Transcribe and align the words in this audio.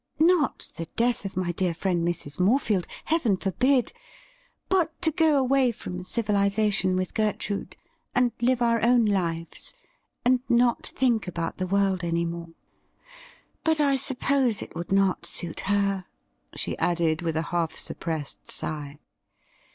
Not 0.17 0.71
the 0.77 0.87
death 0.95 1.25
of 1.25 1.37
my 1.37 1.51
dear 1.51 1.75
friend 1.75 2.03
Mrs. 2.07 2.39
Morefield— 2.39 2.87
Heaven 3.05 3.37
forbid!— 3.37 3.93
but 4.67 4.99
to 5.03 5.11
go 5.11 5.37
away 5.37 5.71
from 5.71 6.03
civilization 6.03 6.95
with 6.95 7.13
Gertrude, 7.13 7.77
and 8.15 8.31
live 8.41 8.63
our 8.63 8.81
own 8.83 9.05
lives, 9.05 9.75
and 10.25 10.39
not 10.49 10.87
think 10.87 11.27
about 11.27 11.57
the 11.57 11.67
world 11.67 12.03
any 12.03 12.25
more. 12.25 12.49
But 13.63 13.79
I 13.79 13.95
suppose 13.95 14.63
it 14.63 14.73
would 14.73 14.91
not 14.91 15.27
suit 15.27 15.59
her,' 15.69 16.05
she 16.55 16.75
added, 16.79 17.21
with 17.21 17.37
a 17.37 17.43
half 17.53 17.75
suppressed 17.77 18.49
sigh. 18.49 18.97